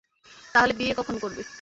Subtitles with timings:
[0.55, 1.41] তাহলে বিয়ে কখন করবে?